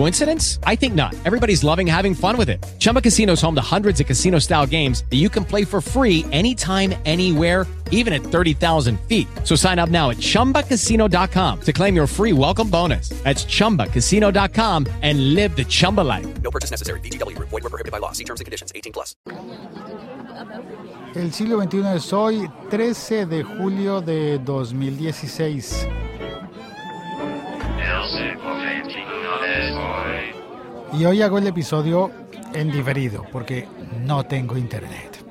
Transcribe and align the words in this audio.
Coincidence? 0.00 0.58
I 0.64 0.76
think 0.76 0.94
not. 0.94 1.14
Everybody's 1.26 1.62
loving 1.62 1.86
having 1.86 2.14
fun 2.14 2.38
with 2.38 2.48
it. 2.48 2.64
Chumba 2.78 3.02
Casino 3.02 3.34
is 3.34 3.42
home 3.42 3.54
to 3.56 3.60
hundreds 3.60 4.00
of 4.00 4.06
casino 4.06 4.38
style 4.38 4.66
games 4.66 5.04
that 5.10 5.16
you 5.16 5.28
can 5.28 5.44
play 5.44 5.62
for 5.62 5.82
free 5.82 6.24
anytime, 6.32 6.94
anywhere 7.04 7.66
even 7.90 8.12
at 8.14 8.22
30,000 8.22 8.98
feet. 9.08 9.26
So 9.44 9.56
sign 9.56 9.78
up 9.78 9.90
now 9.90 10.08
at 10.08 10.16
ChumbaCasino.com 10.16 11.60
to 11.60 11.72
claim 11.74 11.94
your 11.94 12.06
free 12.06 12.32
welcome 12.32 12.70
bonus. 12.70 13.10
That's 13.24 13.44
ChumbaCasino.com 13.44 14.86
and 15.02 15.34
live 15.34 15.54
the 15.54 15.64
Chumba 15.64 16.00
life. 16.00 16.40
No 16.40 16.50
purchase 16.50 16.70
necessary. 16.70 17.00
VGW. 17.00 17.36
Void 17.38 17.62
were 17.62 17.68
prohibited 17.68 17.92
by 17.92 17.98
law. 17.98 18.12
See 18.12 18.24
terms 18.24 18.40
and 18.40 18.46
conditions. 18.46 18.72
18 18.74 18.94
plus. 18.94 19.16
El 21.14 21.30
siglo 21.32 21.60
XXI 21.60 21.96
es 21.96 22.12
hoy, 22.12 22.48
13 22.70 23.26
de 23.26 23.42
julio 23.42 24.00
de 24.00 24.38
2016. 24.38 25.88
Y 30.92 31.04
hoy 31.04 31.22
hago 31.22 31.38
el 31.38 31.46
episodio 31.46 32.10
en 32.52 32.70
diferido 32.70 33.24
porque 33.30 33.68
no 34.04 34.24
tengo 34.24 34.56
internet. 34.56 35.24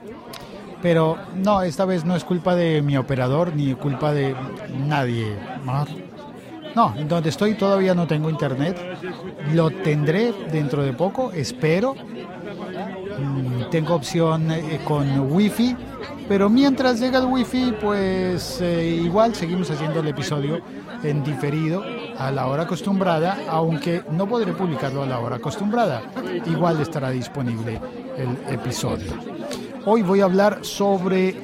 Pero 0.81 1.17
no, 1.35 1.61
esta 1.61 1.85
vez 1.85 2.05
no 2.05 2.15
es 2.15 2.23
culpa 2.23 2.55
de 2.55 2.81
mi 2.81 2.95
operador 2.97 3.53
ni 3.53 3.73
culpa 3.73 4.13
de 4.13 4.33
nadie. 4.87 5.35
No, 6.75 6.93
donde 7.07 7.29
estoy 7.29 7.55
todavía 7.55 7.93
no 7.93 8.07
tengo 8.07 8.29
internet. 8.29 8.77
Lo 9.53 9.69
tendré 9.69 10.33
dentro 10.51 10.83
de 10.83 10.93
poco, 10.93 11.31
espero. 11.33 11.95
Mm, 13.19 13.69
Tengo 13.69 13.95
opción 13.95 14.49
eh, 14.51 14.79
con 14.85 15.31
wifi, 15.31 15.75
pero 16.29 16.49
mientras 16.49 16.99
llega 16.99 17.19
el 17.19 17.25
wifi, 17.25 17.73
pues 17.81 18.61
eh, 18.61 19.01
igual 19.03 19.35
seguimos 19.35 19.69
haciendo 19.69 19.99
el 19.99 20.07
episodio 20.07 20.61
en 21.03 21.23
diferido 21.23 21.83
a 22.19 22.31
la 22.31 22.47
hora 22.47 22.63
acostumbrada, 22.63 23.37
aunque 23.49 24.03
no 24.11 24.27
podré 24.27 24.51
publicarlo 24.51 25.03
a 25.03 25.05
la 25.05 25.19
hora 25.19 25.37
acostumbrada. 25.37 26.01
Igual 26.45 26.79
estará 26.81 27.09
disponible 27.11 27.79
el 28.17 28.53
episodio. 28.53 29.13
Hoy 29.85 30.03
voy 30.03 30.19
a 30.19 30.25
hablar 30.25 30.59
sobre 30.61 31.41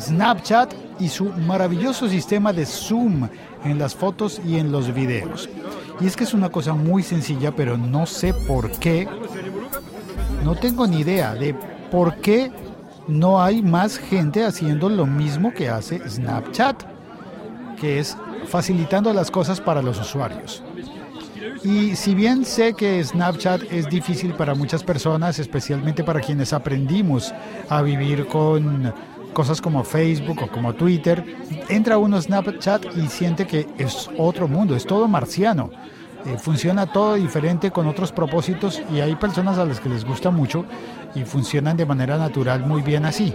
Snapchat 0.00 0.74
y 0.98 1.08
su 1.08 1.26
maravilloso 1.26 2.08
sistema 2.08 2.52
de 2.52 2.66
zoom 2.66 3.28
en 3.64 3.78
las 3.78 3.94
fotos 3.94 4.40
y 4.44 4.58
en 4.58 4.72
los 4.72 4.92
videos. 4.92 5.48
Y 6.00 6.06
es 6.06 6.16
que 6.16 6.24
es 6.24 6.34
una 6.34 6.50
cosa 6.50 6.74
muy 6.74 7.04
sencilla, 7.04 7.52
pero 7.54 7.78
no 7.78 8.04
sé 8.04 8.34
por 8.34 8.70
qué. 8.72 9.08
No 10.44 10.56
tengo 10.56 10.86
ni 10.88 11.00
idea 11.00 11.34
de 11.34 11.54
por 11.90 12.16
qué 12.16 12.50
no 13.06 13.40
hay 13.40 13.62
más 13.62 13.96
gente 13.98 14.44
haciendo 14.44 14.88
lo 14.88 15.06
mismo 15.06 15.54
que 15.54 15.68
hace 15.68 16.00
Snapchat, 16.08 16.95
que 17.76 17.98
es 17.98 18.16
facilitando 18.46 19.12
las 19.12 19.30
cosas 19.30 19.60
para 19.60 19.82
los 19.82 20.00
usuarios. 20.00 20.62
Y 21.64 21.96
si 21.96 22.14
bien 22.14 22.44
sé 22.44 22.74
que 22.74 23.02
Snapchat 23.02 23.72
es 23.72 23.88
difícil 23.88 24.34
para 24.34 24.54
muchas 24.54 24.84
personas, 24.84 25.38
especialmente 25.38 26.04
para 26.04 26.20
quienes 26.20 26.52
aprendimos 26.52 27.34
a 27.68 27.82
vivir 27.82 28.26
con 28.26 28.92
cosas 29.32 29.60
como 29.60 29.84
Facebook 29.84 30.42
o 30.42 30.48
como 30.48 30.74
Twitter, 30.74 31.24
entra 31.68 31.98
uno 31.98 32.16
a 32.16 32.22
Snapchat 32.22 32.96
y 32.96 33.08
siente 33.08 33.46
que 33.46 33.66
es 33.78 34.08
otro 34.16 34.48
mundo, 34.48 34.76
es 34.76 34.86
todo 34.86 35.08
marciano. 35.08 35.70
Eh, 36.24 36.38
funciona 36.38 36.86
todo 36.86 37.14
diferente 37.14 37.70
con 37.70 37.86
otros 37.86 38.12
propósitos 38.12 38.82
y 38.92 39.00
hay 39.00 39.14
personas 39.14 39.58
a 39.58 39.64
las 39.64 39.78
que 39.78 39.88
les 39.88 40.04
gusta 40.04 40.30
mucho 40.30 40.64
y 41.14 41.24
funcionan 41.24 41.76
de 41.76 41.86
manera 41.86 42.18
natural 42.18 42.66
muy 42.66 42.82
bien 42.82 43.04
así, 43.04 43.34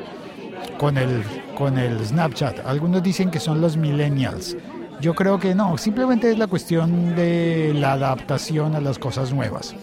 con 0.81 0.97
el, 0.97 1.23
con 1.55 1.77
el 1.77 2.03
Snapchat. 2.03 2.65
Algunos 2.65 3.03
dicen 3.03 3.29
que 3.29 3.39
son 3.39 3.61
los 3.61 3.77
millennials. 3.77 4.57
Yo 4.99 5.13
creo 5.13 5.39
que 5.39 5.53
no, 5.53 5.77
simplemente 5.77 6.31
es 6.31 6.39
la 6.39 6.47
cuestión 6.47 7.15
de 7.15 7.71
la 7.75 7.91
adaptación 7.91 8.75
a 8.75 8.81
las 8.81 8.97
cosas 8.97 9.31
nuevas. 9.31 9.75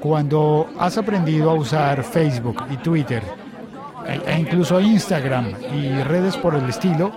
Cuando 0.00 0.66
has 0.78 0.96
aprendido 0.96 1.50
a 1.50 1.54
usar 1.54 2.02
Facebook 2.02 2.56
y 2.70 2.78
Twitter 2.78 3.22
e, 4.06 4.32
e 4.32 4.40
incluso 4.40 4.80
Instagram 4.80 5.52
y 5.74 6.02
redes 6.04 6.38
por 6.38 6.54
el 6.54 6.70
estilo, 6.70 7.12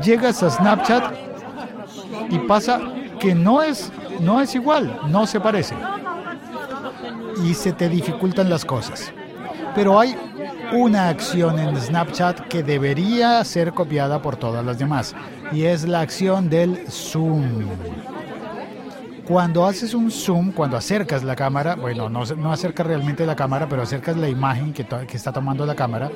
llegas 0.00 0.44
a 0.44 0.50
Snapchat 0.50 1.12
y 2.30 2.38
pasa 2.38 2.80
que 3.18 3.34
no 3.34 3.64
es, 3.64 3.90
no 4.20 4.40
es 4.40 4.54
igual, 4.54 4.96
no 5.08 5.26
se 5.26 5.40
parece. 5.40 5.74
Y 7.44 7.52
se 7.54 7.72
te 7.72 7.88
dificultan 7.88 8.48
las 8.48 8.64
cosas. 8.64 9.12
Pero 9.74 9.98
hay 9.98 10.16
una 10.72 11.08
acción 11.08 11.58
en 11.58 11.76
Snapchat 11.76 12.48
que 12.48 12.62
debería 12.62 13.42
ser 13.44 13.72
copiada 13.72 14.20
por 14.20 14.36
todas 14.36 14.64
las 14.64 14.78
demás 14.78 15.14
y 15.52 15.62
es 15.64 15.84
la 15.84 16.00
acción 16.00 16.48
del 16.48 16.90
zoom. 16.90 17.66
Cuando 19.26 19.66
haces 19.66 19.94
un 19.94 20.10
zoom, 20.10 20.52
cuando 20.52 20.76
acercas 20.76 21.24
la 21.24 21.34
cámara, 21.34 21.74
bueno, 21.74 22.08
no, 22.08 22.24
no 22.24 22.52
acercas 22.52 22.86
realmente 22.86 23.26
la 23.26 23.34
cámara, 23.34 23.68
pero 23.68 23.82
acercas 23.82 24.16
la 24.16 24.28
imagen 24.28 24.72
que, 24.72 24.84
que 24.84 25.16
está 25.16 25.32
tomando 25.32 25.66
la 25.66 25.74
cámara 25.74 26.10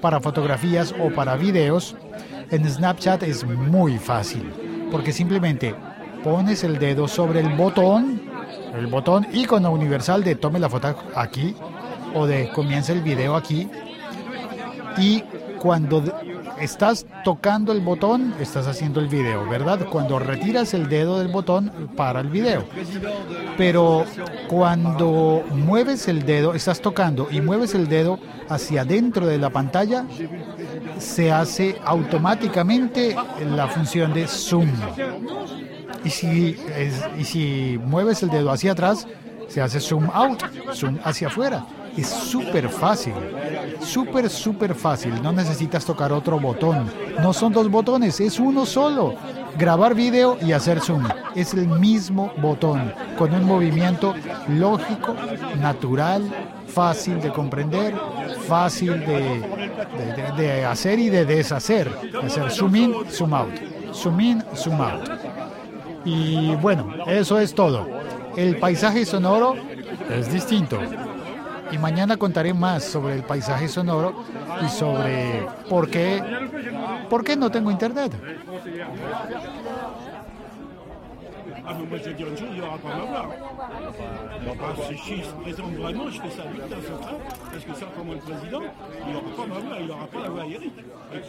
para 0.00 0.20
fotografías 0.20 0.94
o 0.98 1.10
para 1.10 1.36
videos, 1.36 1.96
en 2.50 2.68
Snapchat 2.68 3.22
es 3.22 3.44
muy 3.44 3.98
fácil, 3.98 4.50
porque 4.90 5.12
simplemente 5.12 5.74
pones 6.22 6.64
el 6.64 6.78
dedo 6.78 7.08
sobre 7.08 7.40
el 7.40 7.48
botón, 7.50 8.22
el 8.74 8.86
botón 8.86 9.26
icono 9.32 9.72
universal 9.72 10.22
de 10.22 10.34
tome 10.34 10.58
la 10.58 10.68
foto 10.68 10.94
aquí 11.14 11.54
o 12.14 12.26
de 12.26 12.50
comienza 12.50 12.92
el 12.92 13.02
video 13.02 13.36
aquí 13.36 13.68
y 14.98 15.22
cuando 15.58 16.02
estás 16.60 17.06
tocando 17.24 17.72
el 17.72 17.80
botón, 17.80 18.34
estás 18.40 18.66
haciendo 18.66 19.00
el 19.00 19.08
video, 19.08 19.48
¿verdad? 19.48 19.86
Cuando 19.90 20.18
retiras 20.18 20.74
el 20.74 20.88
dedo 20.88 21.18
del 21.18 21.28
botón, 21.28 21.90
para 21.96 22.20
el 22.20 22.28
video. 22.28 22.64
Pero 23.56 24.04
cuando 24.48 25.44
mueves 25.50 26.08
el 26.08 26.24
dedo, 26.24 26.54
estás 26.54 26.80
tocando 26.80 27.28
y 27.30 27.40
mueves 27.40 27.74
el 27.74 27.88
dedo 27.88 28.18
hacia 28.48 28.82
adentro 28.82 29.26
de 29.26 29.38
la 29.38 29.50
pantalla, 29.50 30.06
se 30.98 31.30
hace 31.32 31.76
automáticamente 31.84 33.16
la 33.54 33.68
función 33.68 34.12
de 34.12 34.26
zoom. 34.26 34.70
Y 36.04 36.10
si, 36.10 36.56
y 37.18 37.24
si 37.24 37.78
mueves 37.84 38.22
el 38.22 38.30
dedo 38.30 38.50
hacia 38.50 38.72
atrás, 38.72 39.06
se 39.48 39.60
hace 39.60 39.80
zoom 39.80 40.08
out, 40.12 40.42
zoom 40.72 40.98
hacia 41.04 41.28
afuera. 41.28 41.66
Es 41.96 42.08
súper 42.08 42.68
fácil, 42.68 43.12
súper, 43.80 44.28
súper 44.30 44.74
fácil. 44.74 45.22
No 45.22 45.32
necesitas 45.32 45.84
tocar 45.84 46.12
otro 46.12 46.38
botón. 46.38 46.90
No 47.20 47.32
son 47.32 47.52
dos 47.52 47.70
botones, 47.70 48.20
es 48.20 48.38
uno 48.38 48.66
solo. 48.66 49.14
Grabar 49.58 49.94
video 49.94 50.38
y 50.40 50.52
hacer 50.52 50.80
zoom. 50.80 51.04
Es 51.34 51.54
el 51.54 51.66
mismo 51.66 52.32
botón, 52.36 52.92
con 53.18 53.34
un 53.34 53.44
movimiento 53.44 54.14
lógico, 54.48 55.14
natural, 55.60 56.22
fácil 56.66 57.20
de 57.20 57.30
comprender, 57.30 57.94
fácil 58.46 59.00
de, 59.00 59.42
de, 60.36 60.64
hacer 60.64 60.98
y 60.98 61.10
de 61.10 61.24
deshacer. 61.24 61.90
Hacer 62.22 62.50
zoom 62.50 62.76
in, 62.76 62.94
zoom 63.10 63.34
out. 63.34 63.50
Zoom 63.92 64.20
in, 64.20 64.44
zoom 64.54 64.80
out. 64.80 65.08
Y 66.04 66.54
bueno, 66.56 66.94
eso 67.06 67.38
es 67.38 67.54
todo. 67.54 67.86
El 68.36 68.56
paisaje 68.56 69.04
sonoro 69.04 69.56
es 70.08 70.32
distinto. 70.32 70.78
Y 71.72 71.78
mañana 71.78 72.16
contaré 72.16 72.52
más 72.52 72.84
sobre 72.84 73.14
el 73.14 73.22
paisaje 73.22 73.68
sonoro 73.68 74.24
y 74.64 74.68
sobre 74.68 75.46
por 75.68 75.88
qué, 75.88 76.22
por 77.08 77.24
qué 77.24 77.36
no 77.36 77.50
tengo 77.50 77.70
internet. 77.70 78.12
Ah, 81.66 81.74
mais 81.78 81.86
moi 81.86 81.98
je 82.04 82.10
dire 82.10 82.28
une 82.28 82.36
chose, 82.36 82.48
il 82.52 82.60
n'y 82.60 82.66
aura 82.66 82.78
si 84.76 85.14
que 90.10 90.18
la 90.18 90.30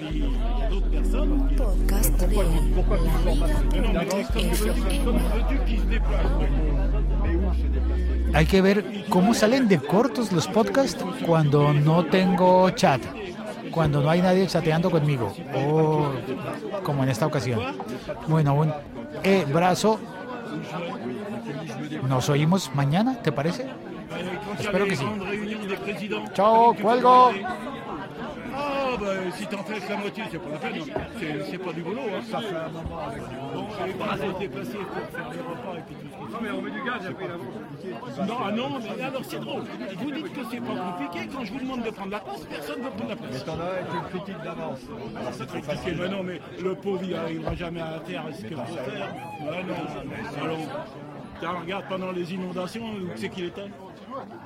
y 0.09 0.23
a 0.23 0.69
d'autres 0.69 0.91
Podcast 1.55 2.21
Hay 8.33 8.45
que 8.45 8.61
ver 8.61 9.05
cómo 9.09 9.33
salen 9.33 9.67
de 9.67 9.77
cortos 9.77 10.31
los 10.31 10.47
podcasts 10.47 11.03
cuando 11.25 11.73
no 11.73 12.05
tengo 12.05 12.69
chat, 12.71 13.01
cuando 13.71 14.01
no 14.01 14.09
hay 14.09 14.21
nadie 14.21 14.47
chateando 14.47 14.89
conmigo, 14.89 15.33
o 15.53 16.11
como 16.83 17.03
en 17.03 17.09
esta 17.09 17.25
ocasión. 17.25 17.59
Bueno, 18.27 18.55
un 18.55 18.73
brazo. 19.51 19.99
Nos 22.07 22.29
oímos 22.29 22.71
mañana, 22.75 23.15
¿te 23.21 23.31
parece? 23.31 23.67
Espero 24.59 24.85
que. 24.85 24.95
Ciao, 26.33 26.71
avec- 26.73 26.81
cuelgo. 26.81 27.31
Ah, 29.01 29.03
bah, 29.03 29.31
si 29.35 29.47
t'en 29.47 29.63
fais 29.63 29.79
que 29.79 29.89
la 29.89 29.97
moitié, 29.97 30.23
c'est 30.31 30.37
pas 30.37 30.49
la 30.51 30.57
peine. 30.57 30.83
C'est, 31.19 31.51
c'est 31.51 31.57
pas 31.57 31.73
du 31.73 31.81
boulot. 31.81 32.01
Hein. 32.01 32.21
Ça 32.29 32.39
fait 32.39 32.55
un 32.55 32.69
moment 32.69 32.99
avec 33.07 33.21
Bon, 33.21 33.67
les 33.85 33.93
bras 33.93 34.17
sont 34.17 34.39
déplacés 34.39 34.77
pour 34.77 35.17
faire 35.17 35.29
les 35.31 35.39
repas 35.39 35.77
et 35.77 35.81
puis 35.81 35.95
tout 35.95 36.07
ce 36.11 36.27
qui 36.27 36.31
Non, 36.31 36.39
mais 36.41 36.51
on 36.51 36.61
met 36.61 36.71
du 36.71 36.83
gaz 36.83 37.07
après 37.07 37.27
Non, 38.27 38.37
ah 38.45 38.51
non, 38.51 38.79
mais 38.79 39.03
alors 39.03 39.21
c'est 39.23 39.39
drôle. 39.39 39.63
Vous 39.97 40.11
dites 40.11 40.33
que 40.33 40.41
c'est 40.51 40.61
pas 40.61 40.75
compliqué. 40.75 41.27
Quand 41.33 41.45
je 41.45 41.51
vous 41.53 41.59
demande 41.59 41.83
de 41.83 41.89
prendre 41.89 42.11
la 42.11 42.19
place, 42.19 42.41
personne 42.49 42.79
ne 42.79 42.83
veut 42.83 42.91
prendre 42.91 43.09
la 43.09 43.15
place. 43.15 43.31
Mais 43.33 43.39
t'en 43.39 43.59
as 43.59 43.95
une 43.95 44.09
critique 44.09 44.43
d'avance. 44.43 44.79
Alors 45.19 45.33
c'est 45.33 45.47
très 45.47 45.61
facile. 45.61 45.97
Mais 45.99 46.09
non, 46.09 46.23
mais 46.23 46.41
le 46.61 46.75
pauvre, 46.75 47.01
il 47.03 47.11
n'arrivera 47.11 47.55
jamais 47.55 47.81
à 47.81 47.99
terre 48.05 48.23
ce 48.33 48.45
qu'il 48.45 48.55
faut 48.55 48.65
faire. 48.65 49.15
Non, 49.41 50.43
alors. 50.43 50.57
Tiens, 51.39 51.55
regarde, 51.59 51.85
pendant 51.89 52.11
les 52.11 52.33
inondations, 52.35 52.85
où 52.85 53.09
c'est 53.15 53.29
qu'il 53.29 53.45
était? 53.45 53.65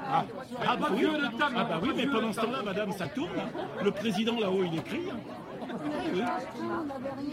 Ah, 0.07 0.23
ah 0.67 0.75
bah 0.77 0.88
oui, 0.94 1.06
ah 1.07 1.63
bah 1.63 1.79
oui, 1.81 1.89
mais 1.95 2.07
pendant 2.07 2.33
ce 2.33 2.41
temps-là, 2.41 2.62
madame, 2.63 2.91
ça 2.91 3.07
tourne. 3.07 3.29
hein. 3.38 3.83
Le 3.83 3.91
président 3.91 4.39
là-haut, 4.39 4.63
il 4.63 4.79
écrit. 4.79 5.09
hein. 5.12 5.17
Ah 5.62 5.65
oui. 6.13 6.21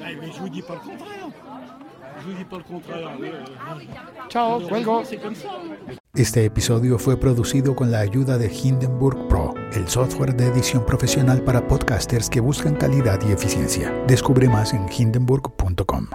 Ah, 0.02 0.06
mais 0.20 0.32
je 0.32 0.40
vous 0.40 0.49
dis 0.49 0.62
pas 0.62 0.75
le 0.75 0.81
contraire. 0.81 1.29
Je 2.20 2.25
vous 2.31 2.37
dis 2.38 2.44
pas 2.44 2.56
le 2.56 2.62
contraire. 2.62 3.11
Euh, 3.20 4.29
Chao, 4.29 4.61
cuelgo. 4.61 5.02
C'est 5.05 5.17
comme 5.17 5.34
ça. 5.34 5.49
Este 6.14 6.44
episodio 6.44 6.99
fue 6.99 7.17
producido 7.19 7.75
con 7.75 7.90
la 7.90 8.00
ayuda 8.00 8.37
de 8.37 8.46
Hindenburg 8.52 9.28
Pro, 9.28 9.55
el 9.73 9.88
software 9.88 10.35
de 10.35 10.46
edición 10.46 10.85
profesional 10.85 11.40
para 11.43 11.67
podcasters 11.67 12.28
que 12.28 12.40
buscan 12.40 12.75
calidad 12.75 13.19
y 13.26 13.32
eficiencia. 13.32 13.90
Descubre 14.06 14.46
más 14.49 14.75
en 14.75 14.87
hindenburg.com. 14.93 16.08